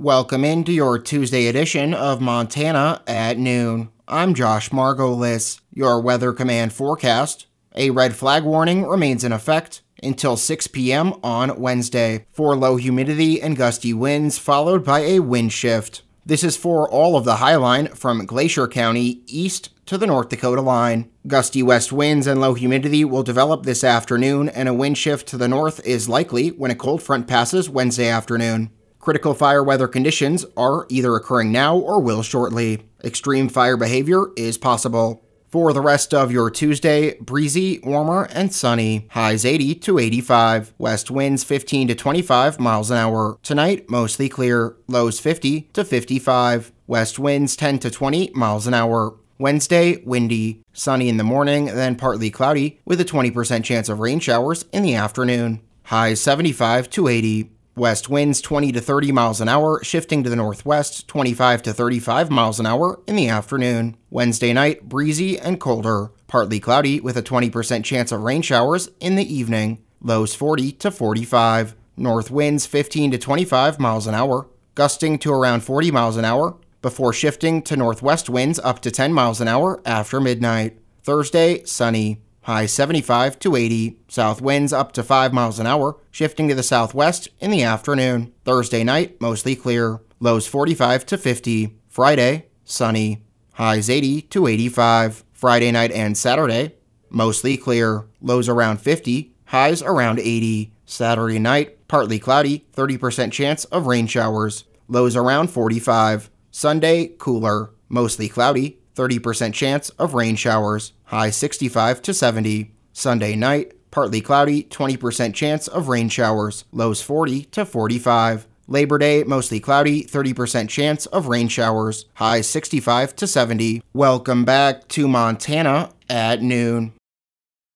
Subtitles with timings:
[0.00, 3.88] Welcome into your Tuesday edition of Montana at noon.
[4.06, 5.60] I'm Josh Margolis.
[5.72, 7.46] Your Weather Command forecast.
[7.74, 11.14] A red flag warning remains in effect until 6 p.m.
[11.24, 16.02] on Wednesday for low humidity and gusty winds, followed by a wind shift.
[16.24, 20.28] This is for all of the High Line from Glacier County east to the North
[20.28, 21.10] Dakota line.
[21.26, 25.36] Gusty west winds and low humidity will develop this afternoon, and a wind shift to
[25.36, 28.70] the north is likely when a cold front passes Wednesday afternoon.
[29.08, 32.82] Critical fire weather conditions are either occurring now or will shortly.
[33.02, 35.24] Extreme fire behavior is possible.
[35.48, 39.08] For the rest of your Tuesday, breezy, warmer, and sunny.
[39.12, 40.74] Highs 80 to 85.
[40.76, 43.38] West winds 15 to 25 miles an hour.
[43.42, 44.76] Tonight, mostly clear.
[44.88, 46.70] Lows 50 to 55.
[46.86, 49.14] West winds 10 to 20 miles an hour.
[49.38, 50.60] Wednesday, windy.
[50.74, 54.82] Sunny in the morning, then partly cloudy, with a 20% chance of rain showers in
[54.82, 55.62] the afternoon.
[55.84, 57.52] Highs 75 to 80.
[57.78, 62.30] West winds 20 to 30 miles an hour, shifting to the northwest 25 to 35
[62.30, 63.96] miles an hour in the afternoon.
[64.10, 69.14] Wednesday night, breezy and colder, partly cloudy with a 20% chance of rain showers in
[69.14, 69.82] the evening.
[70.00, 71.76] Lows 40 to 45.
[71.96, 76.56] North winds 15 to 25 miles an hour, gusting to around 40 miles an hour,
[76.82, 80.78] before shifting to northwest winds up to 10 miles an hour after midnight.
[81.02, 82.22] Thursday, sunny.
[82.48, 83.98] High 75 to 80.
[84.08, 88.32] South winds up to 5 miles an hour, shifting to the southwest in the afternoon.
[88.46, 90.00] Thursday night, mostly clear.
[90.18, 91.76] Lows 45 to 50.
[91.90, 93.22] Friday, sunny.
[93.52, 95.24] Highs 80 to 85.
[95.30, 96.76] Friday night and Saturday,
[97.10, 98.06] mostly clear.
[98.22, 99.34] Lows around 50.
[99.44, 100.72] Highs around 80.
[100.86, 104.64] Saturday night, partly cloudy, 30% chance of rain showers.
[104.88, 106.30] Lows around 45.
[106.50, 107.72] Sunday, cooler.
[107.90, 112.70] Mostly cloudy, 30% chance of rain showers, high 65 to 70.
[112.92, 118.46] Sunday night, partly cloudy, 20% chance of rain showers, lows 40 to 45.
[118.66, 123.82] Labor Day, mostly cloudy, 30% chance of rain showers, highs 65 to 70.
[123.94, 126.92] Welcome back to Montana at noon.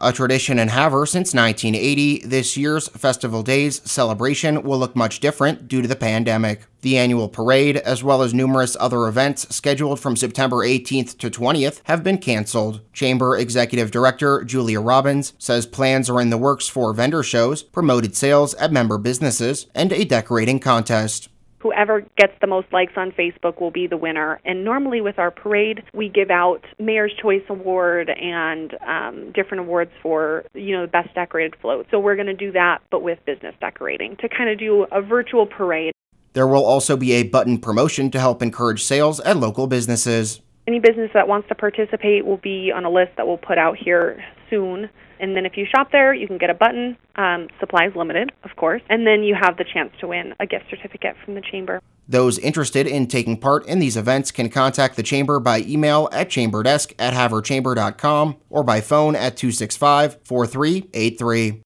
[0.00, 5.68] A tradition in Havre since 1980, this year's Festival Days celebration will look much different
[5.68, 6.62] due to the pandemic.
[6.82, 11.80] The annual parade, as well as numerous other events scheduled from September 18th to 20th,
[11.84, 12.80] have been canceled.
[12.92, 18.16] Chamber Executive Director Julia Robbins says plans are in the works for vendor shows, promoted
[18.16, 21.28] sales at member businesses, and a decorating contest
[21.60, 24.40] whoever gets the most likes on Facebook will be the winner.
[24.44, 29.92] And normally with our parade, we give out Mayor's Choice Award and um, different awards
[30.02, 31.86] for you know the best decorated float.
[31.90, 35.00] So we're going to do that, but with business decorating to kind of do a
[35.02, 35.92] virtual parade.
[36.32, 40.40] There will also be a button promotion to help encourage sales at local businesses.
[40.66, 43.76] Any business that wants to participate will be on a list that we'll put out
[43.76, 44.88] here soon.
[45.18, 48.56] And then if you shop there, you can get a button, um, supplies limited, of
[48.56, 51.80] course, and then you have the chance to win a gift certificate from the Chamber.
[52.08, 56.28] Those interested in taking part in these events can contact the Chamber by email at
[56.28, 61.62] chamberdesk at havrechamber.com or by phone at 265 4383.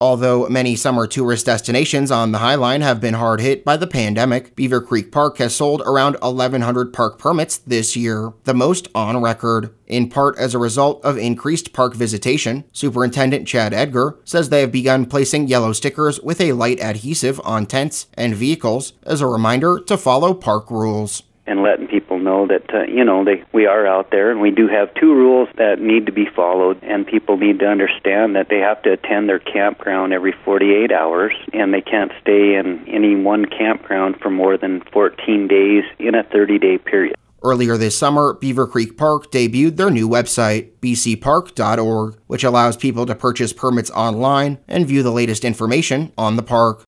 [0.00, 3.88] Although many summer tourist destinations on the High Line have been hard hit by the
[3.88, 9.20] pandemic, Beaver Creek Park has sold around 1,100 park permits this year, the most on
[9.20, 9.74] record.
[9.88, 14.70] In part as a result of increased park visitation, Superintendent Chad Edgar says they have
[14.70, 19.80] begun placing yellow stickers with a light adhesive on tents and vehicles as a reminder
[19.80, 23.86] to follow park rules and letting people know that uh, you know they we are
[23.86, 27.36] out there and we do have two rules that need to be followed and people
[27.36, 31.80] need to understand that they have to attend their campground every 48 hours and they
[31.80, 37.16] can't stay in any one campground for more than 14 days in a 30-day period.
[37.42, 43.14] Earlier this summer, Beaver Creek Park debuted their new website, bcpark.org, which allows people to
[43.14, 46.87] purchase permits online and view the latest information on the park.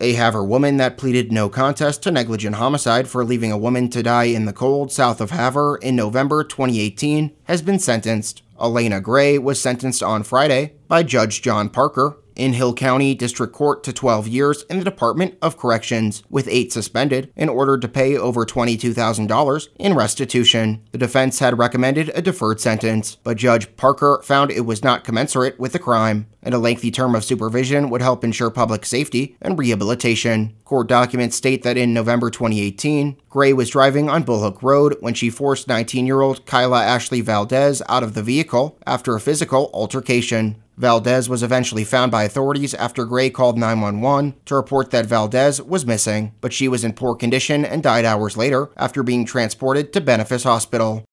[0.00, 4.02] A Havre woman that pleaded no contest to negligent homicide for leaving a woman to
[4.02, 8.42] die in the cold south of Havre in November 2018 has been sentenced.
[8.60, 13.82] Elena Gray was sentenced on Friday by Judge John Parker in Hill County District Court
[13.84, 18.16] to 12 years in the Department of Corrections, with eight suspended, in order to pay
[18.16, 20.82] over $22,000 in restitution.
[20.92, 25.58] The defense had recommended a deferred sentence, but Judge Parker found it was not commensurate
[25.58, 29.58] with the crime, and a lengthy term of supervision would help ensure public safety and
[29.58, 30.54] rehabilitation.
[30.64, 35.30] Court documents state that in November 2018, Gray was driving on Bullhook Road when she
[35.30, 40.61] forced 19 year old Kyla Ashley Valdez out of the vehicle after a physical altercation.
[40.76, 45.86] Valdez was eventually found by authorities after Gray called 911 to report that Valdez was
[45.86, 50.00] missing, but she was in poor condition and died hours later after being transported to
[50.00, 51.04] Benefis Hospital.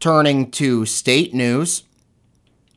[0.00, 1.84] Turning to state news,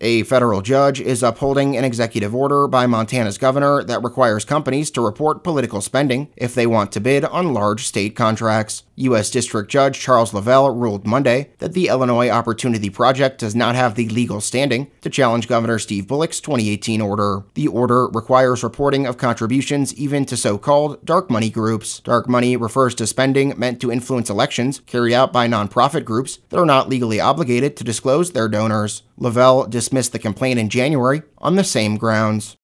[0.01, 5.01] A federal judge is upholding an executive order by Montana's governor that requires companies to
[5.01, 8.83] report political spending if they want to bid on large state contracts.
[8.97, 9.29] U.S.
[9.29, 14.07] District Judge Charles Lovell ruled Monday that the Illinois Opportunity Project does not have the
[14.09, 17.43] legal standing to challenge Governor Steve Bullock's 2018 order.
[17.55, 21.99] The order requires reporting of contributions even to so called dark money groups.
[21.99, 26.59] Dark money refers to spending meant to influence elections carried out by nonprofit groups that
[26.59, 29.03] are not legally obligated to disclose their donors.
[29.17, 32.57] Lovell dismissed the complaint in January on the same grounds.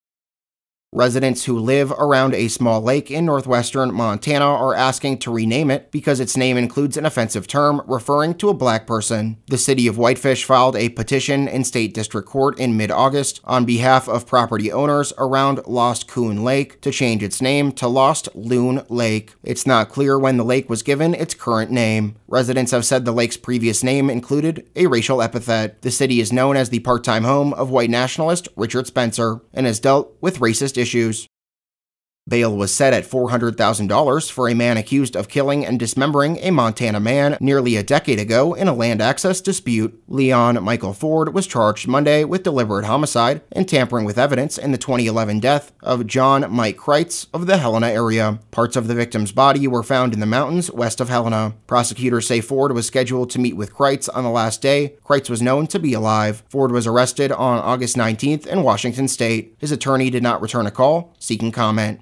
[0.94, 5.90] Residents who live around a small lake in northwestern Montana are asking to rename it
[5.90, 9.38] because its name includes an offensive term referring to a black person.
[9.48, 13.64] The city of Whitefish filed a petition in state district court in mid August on
[13.64, 18.84] behalf of property owners around Lost Coon Lake to change its name to Lost Loon
[18.90, 19.36] Lake.
[19.44, 22.18] It's not clear when the lake was given its current name.
[22.32, 25.82] Residents have said the lake's previous name included a racial epithet.
[25.82, 29.66] The city is known as the part time home of white nationalist Richard Spencer and
[29.66, 31.28] has dealt with racist issues.
[32.32, 37.00] Bail was set at $400,000 for a man accused of killing and dismembering a Montana
[37.00, 40.02] man nearly a decade ago in a land access dispute.
[40.08, 44.78] Leon Michael Ford was charged Monday with deliberate homicide and tampering with evidence in the
[44.78, 48.40] 2011 death of John Mike Kreitz of the Helena area.
[48.52, 51.56] Parts of the victim's body were found in the mountains west of Helena.
[51.66, 54.96] Prosecutors say Ford was scheduled to meet with Kreitz on the last day.
[55.04, 56.44] Kreitz was known to be alive.
[56.50, 59.56] Ford was arrested on August 19th in Washington state.
[59.58, 62.00] His attorney did not return a call seeking comment.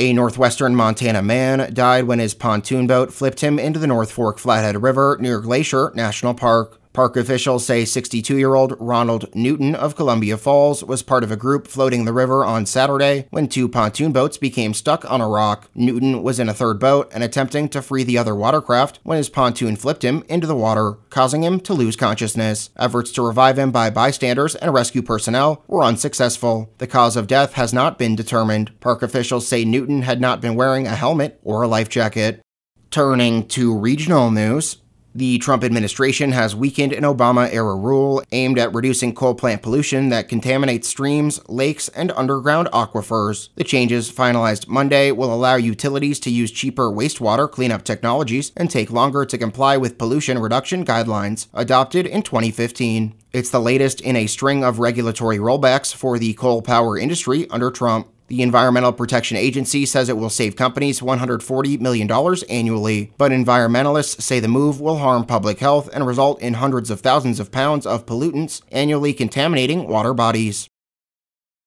[0.00, 4.38] A northwestern Montana man died when his pontoon boat flipped him into the North Fork
[4.38, 6.80] Flathead River near Glacier National Park.
[6.98, 11.36] Park officials say 62 year old Ronald Newton of Columbia Falls was part of a
[11.36, 15.70] group floating the river on Saturday when two pontoon boats became stuck on a rock.
[15.76, 19.28] Newton was in a third boat and attempting to free the other watercraft when his
[19.28, 22.70] pontoon flipped him into the water, causing him to lose consciousness.
[22.76, 26.68] Efforts to revive him by bystanders and rescue personnel were unsuccessful.
[26.78, 28.72] The cause of death has not been determined.
[28.80, 32.42] Park officials say Newton had not been wearing a helmet or a life jacket.
[32.90, 34.78] Turning to regional news,
[35.18, 40.10] the Trump administration has weakened an Obama era rule aimed at reducing coal plant pollution
[40.10, 43.48] that contaminates streams, lakes, and underground aquifers.
[43.56, 48.92] The changes, finalized Monday, will allow utilities to use cheaper wastewater cleanup technologies and take
[48.92, 53.14] longer to comply with pollution reduction guidelines adopted in 2015.
[53.32, 57.72] It's the latest in a string of regulatory rollbacks for the coal power industry under
[57.72, 58.08] Trump.
[58.28, 62.10] The Environmental Protection Agency says it will save companies $140 million
[62.50, 67.00] annually, but environmentalists say the move will harm public health and result in hundreds of
[67.00, 70.68] thousands of pounds of pollutants annually contaminating water bodies.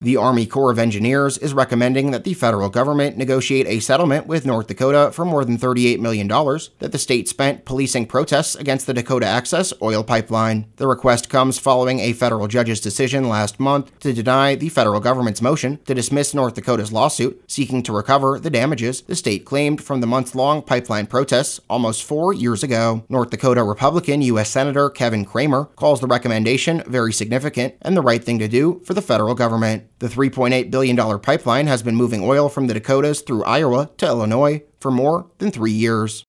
[0.04, 4.48] The Army Corps of Engineers is recommending that the federal government negotiate a settlement with
[4.48, 8.96] North Dakota for more than $38 million that the state spent policing protests against the
[8.96, 10.66] Dakota Access oil pipeline.
[10.78, 15.40] The request comes following a federal judge's decision last month to deny the federal government's
[15.40, 20.02] motion to dismiss North Dakota's lawsuit seeking to recover the damages the state claimed from
[20.02, 23.06] the month long pipeline protests almost four years ago.
[23.08, 24.50] North Dakota Republican U.S.
[24.50, 28.96] Senator Kevin Cramer calls the recommendation very significant and the right thing to do for
[28.96, 29.91] the federal government.
[30.02, 34.64] The $3.8 billion pipeline has been moving oil from the Dakotas through Iowa to Illinois
[34.80, 36.26] for more than three years.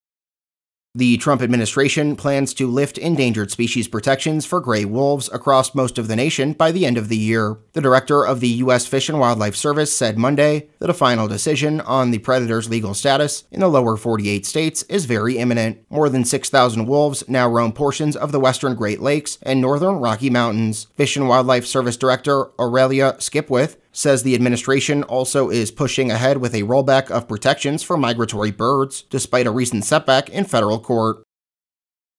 [0.94, 6.06] The Trump administration plans to lift endangered species protections for gray wolves across most of
[6.06, 7.56] the nation by the end of the year.
[7.72, 8.86] The director of the U.S.
[8.86, 13.44] Fish and Wildlife Service said Monday that a final decision on the predator's legal status
[13.50, 15.78] in the lower 48 states is very imminent.
[15.88, 20.28] More than 6,000 wolves now roam portions of the western Great Lakes and northern Rocky
[20.28, 20.88] Mountains.
[20.94, 26.55] Fish and Wildlife Service Director Aurelia Skipwith says the administration also is pushing ahead with
[26.55, 31.22] a rollback of protections for migratory birds, despite a recent setback in federal court.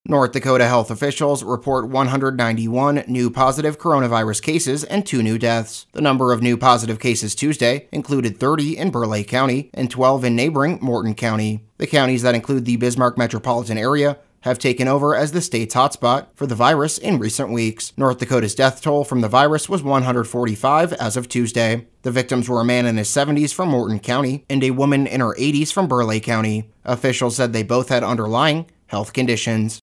[0.06, 5.86] North Dakota health officials report 191 new positive coronavirus cases and two new deaths.
[5.92, 10.36] The number of new positive cases Tuesday included 30 in Burleigh County and 12 in
[10.36, 11.64] neighboring Morton County.
[11.78, 16.26] The counties that include the Bismarck metropolitan area have taken over as the state's hotspot
[16.34, 17.94] for the virus in recent weeks.
[17.96, 21.86] North Dakota's death toll from the virus was 145 as of Tuesday.
[22.02, 25.20] The victims were a man in his 70s from Morton County and a woman in
[25.20, 26.70] her 80s from Burleigh County.
[26.84, 29.80] Officials said they both had underlying health conditions.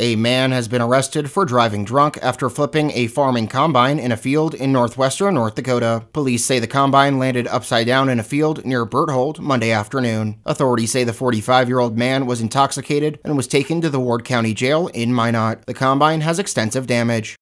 [0.00, 4.16] A man has been arrested for driving drunk after flipping a farming combine in a
[4.16, 6.04] field in northwestern North Dakota.
[6.12, 10.40] Police say the combine landed upside down in a field near Berthold Monday afternoon.
[10.46, 14.24] Authorities say the 45 year old man was intoxicated and was taken to the Ward
[14.24, 15.64] County Jail in Minot.
[15.66, 17.36] The combine has extensive damage.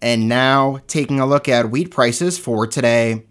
[0.00, 3.26] And now, taking a look at wheat prices for today.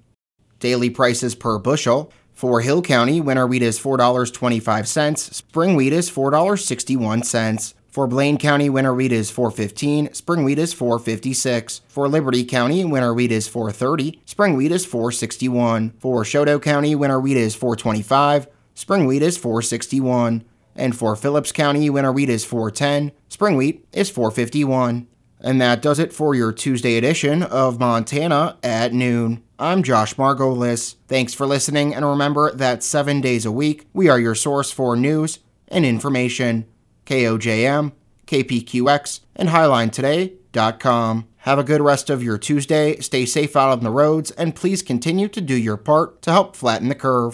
[0.59, 2.13] Daily prices per bushel.
[2.33, 7.73] For Hill County, winter wheat is $4.25, spring wheat is $4.61.
[7.95, 11.79] For Blaine County, winter wheat is 415, spring wheat is 456.
[11.87, 15.93] For Liberty County, winter wheat is 430, spring wheat is 461.
[15.97, 20.43] For Chouteau County, winter wheat is 425, spring wheat is 461.
[20.75, 25.07] And for Phillips County, winter wheat is 410, spring wheat is 451.
[25.39, 29.41] And that does it for your Tuesday edition of Montana at noon.
[29.57, 30.95] I'm Josh Margolis.
[31.07, 34.97] Thanks for listening, and remember that seven days a week, we are your source for
[34.97, 36.65] news and information.
[37.05, 37.91] KOJM,
[38.27, 41.27] KPQX, and HighlineToday.com.
[41.37, 44.81] Have a good rest of your Tuesday, stay safe out on the roads, and please
[44.81, 47.33] continue to do your part to help flatten the curve.